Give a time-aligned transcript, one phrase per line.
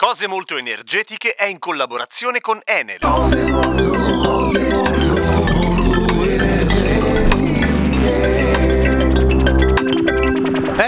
[0.00, 3.00] Cose molto energetiche è in collaborazione con Enel.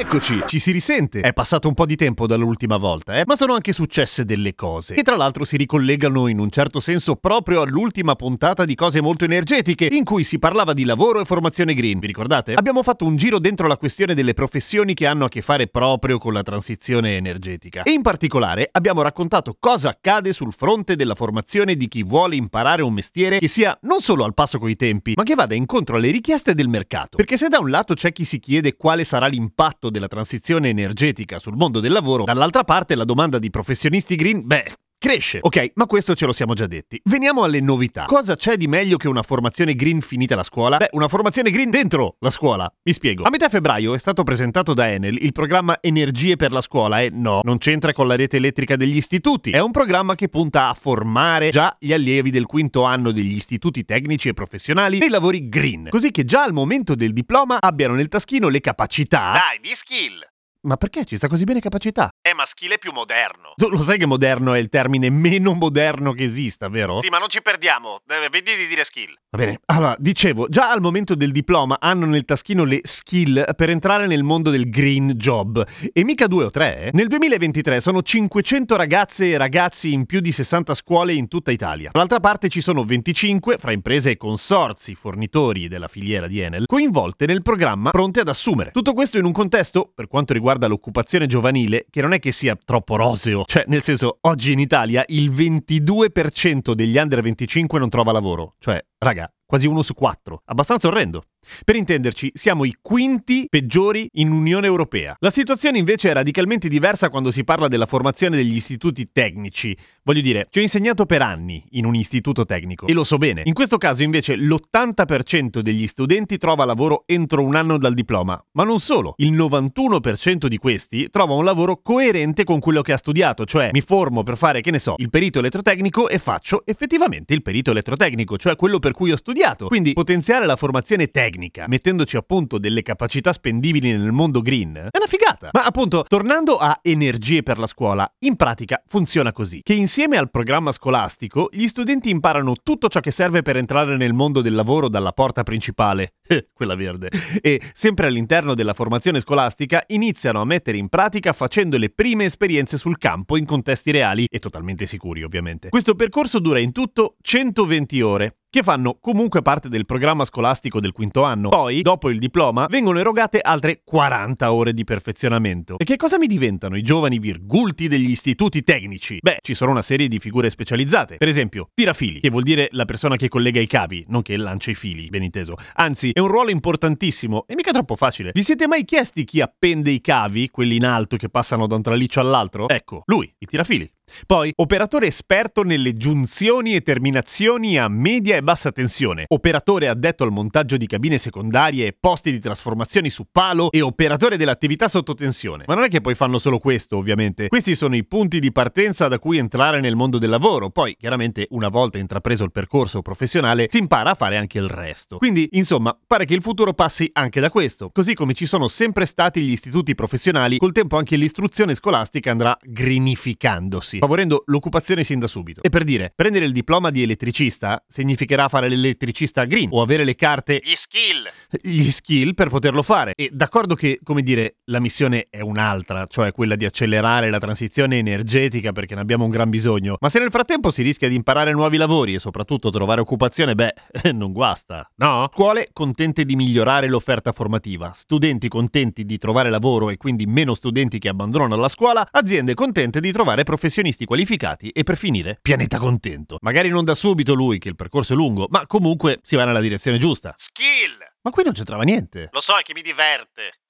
[0.01, 1.21] Eccoci, ci si risente.
[1.21, 3.25] È passato un po' di tempo dall'ultima volta, eh?
[3.27, 4.95] ma sono anche successe delle cose.
[4.95, 9.27] Che tra l'altro si ricollegano in un certo senso proprio all'ultima puntata di Cose molto
[9.27, 11.99] energetiche, in cui si parlava di lavoro e formazione green.
[11.99, 12.55] Vi ricordate?
[12.55, 16.17] Abbiamo fatto un giro dentro la questione delle professioni che hanno a che fare proprio
[16.17, 17.83] con la transizione energetica.
[17.83, 22.81] E in particolare abbiamo raccontato cosa accade sul fronte della formazione di chi vuole imparare
[22.81, 26.11] un mestiere che sia non solo al passo coi tempi, ma che vada incontro alle
[26.11, 27.19] richieste del mercato.
[27.19, 31.38] Perché se da un lato c'è chi si chiede quale sarà l'impatto della transizione energetica
[31.38, 34.72] sul mondo del lavoro, dall'altra parte la domanda di professionisti green, beh,
[35.03, 35.39] Cresce.
[35.41, 37.01] Ok, ma questo ce lo siamo già detti.
[37.05, 38.05] Veniamo alle novità.
[38.05, 40.77] Cosa c'è di meglio che una formazione green finita la scuola?
[40.77, 42.70] Beh, una formazione green dentro la scuola.
[42.83, 43.23] Mi spiego.
[43.23, 47.09] A metà febbraio è stato presentato da Enel il programma Energie per la scuola e
[47.11, 49.53] no, non c'entra con la rete elettrica degli istituti.
[49.53, 53.87] È un programma che punta a formare già gli allievi del quinto anno degli istituti
[53.87, 58.09] tecnici e professionali nei lavori green, così che già al momento del diploma abbiano nel
[58.09, 59.33] taschino le capacità.
[59.33, 60.30] Dai, di skill!
[60.62, 62.11] Ma perché ci sta così bene capacità?
[62.20, 63.55] È maschile più moderno.
[63.56, 67.00] Tu lo sai che moderno è il termine meno moderno che esista, vero?
[67.00, 68.02] Sì, ma non ci perdiamo.
[68.30, 69.14] Vedi di dire skill.
[69.30, 73.70] Va bene, allora, dicevo, già al momento del diploma hanno nel taschino le skill per
[73.70, 75.67] entrare nel mondo del green job.
[75.94, 76.91] E mica due o tre, eh?
[76.92, 81.89] Nel 2023 sono 500 ragazze e ragazzi in più di 60 scuole in tutta Italia.
[81.90, 87.24] Dall'altra parte ci sono 25, fra imprese e consorzi, fornitori della filiera di Enel, coinvolte
[87.24, 88.73] nel programma pronte ad assumere.
[88.73, 92.56] Tutto questo in un contesto, per quanto riguarda l'occupazione giovanile, che non è che sia
[92.62, 93.44] troppo roseo.
[93.44, 98.55] Cioè, nel senso, oggi in Italia il 22% degli under 25 non trova lavoro.
[98.58, 100.42] Cioè, raga, quasi uno su quattro.
[100.44, 101.24] Abbastanza orrendo.
[101.64, 105.16] Per intenderci, siamo i quinti peggiori in Unione Europea.
[105.20, 109.77] La situazione invece è radicalmente diversa quando si parla della formazione degli istituti tecnici.
[110.05, 113.42] Voglio dire, ci ho insegnato per anni in un istituto tecnico e lo so bene.
[113.46, 118.64] In questo caso invece l'80% degli studenti trova lavoro entro un anno dal diploma, ma
[118.64, 119.14] non solo.
[119.17, 123.80] Il 91% di questi trova un lavoro coerente con quello che ha studiato, cioè mi
[123.80, 128.37] formo per fare, che ne so, il perito elettrotecnico e faccio effettivamente il perito elettrotecnico,
[128.37, 129.67] cioè quello per cui ho studiato.
[129.67, 135.06] Quindi potenziare la formazione tecnica, mettendoci appunto delle capacità spendibili nel mondo green, è una
[135.06, 135.50] figata.
[135.52, 140.31] Ma appunto, tornando a energie per la scuola, in pratica funziona così, che insieme al
[140.31, 144.88] programma scolastico gli studenti imparano tutto ciò che serve per entrare nel mondo del lavoro
[144.88, 146.14] dalla porta principale,
[146.52, 151.90] quella verde, e sempre all'interno della formazione scolastica iniziano a mettere in pratica facendo le
[151.90, 155.69] prime esperienze sul campo in contesti reali e totalmente sicuri ovviamente.
[155.69, 160.90] Questo percorso dura in tutto 120 ore che fanno comunque parte del programma scolastico del
[160.90, 161.50] quinto anno.
[161.50, 165.78] Poi, dopo il diploma, vengono erogate altre 40 ore di perfezionamento.
[165.78, 169.19] E che cosa mi diventano i giovani virgulti degli istituti tecnici?
[169.20, 171.16] Beh, ci sono una serie di figure specializzate.
[171.16, 174.72] Per esempio, tirafili, che vuol dire la persona che collega i cavi, non che lancia
[174.72, 175.55] i fili, ben inteso.
[175.75, 178.32] Anzi, è un ruolo importantissimo e mica troppo facile.
[178.34, 181.82] Vi siete mai chiesti chi appende i cavi, quelli in alto che passano da un
[181.82, 182.69] traliccio all'altro?
[182.69, 183.88] Ecco, lui, il tirafili.
[184.26, 190.32] Poi, operatore esperto nelle giunzioni e terminazioni a media e bassa tensione, operatore addetto al
[190.32, 195.65] montaggio di cabine secondarie e posti di trasformazioni su palo e operatore dell'attività sotto tensione.
[195.67, 197.49] Ma non è che poi fanno solo questo, ovviamente.
[197.49, 200.71] Questi sono i punti di partenza da cui entrare nel mondo del lavoro.
[200.71, 205.19] Poi, chiaramente, una volta intrapreso il percorso professionale, si impara a fare anche il resto.
[205.19, 207.91] Quindi, insomma, pare che il futuro passi anche da questo.
[207.93, 212.56] Così come ci sono sempre stati gli istituti professionali, col tempo anche l'istruzione scolastica andrà
[212.61, 215.62] greenificandosi favorendo l'occupazione sin da subito.
[215.62, 220.14] E per dire, prendere il diploma di elettricista significherà fare l'elettricista green o avere le
[220.14, 221.29] carte Gli skill!
[221.62, 223.12] gli skill per poterlo fare.
[223.14, 227.99] E d'accordo che, come dire, la missione è un'altra, cioè quella di accelerare la transizione
[227.99, 231.53] energetica perché ne abbiamo un gran bisogno, ma se nel frattempo si rischia di imparare
[231.53, 233.75] nuovi lavori e soprattutto trovare occupazione, beh,
[234.12, 235.29] non guasta, no?
[235.32, 240.99] Scuole contente di migliorare l'offerta formativa, studenti contenti di trovare lavoro e quindi meno studenti
[240.99, 245.79] che abbandonano la scuola, aziende contente di trovare professionisti professionisti qualificati e per finire pianeta
[245.79, 246.39] contento.
[246.41, 249.61] Magari non da subito lui, che il percorso è lungo, ma comunque si va nella
[249.61, 250.35] direzione giusta.
[250.37, 250.99] Skill!
[251.23, 252.29] Ma qui non c'entrava niente.
[252.33, 253.61] Lo so, è che mi diverte.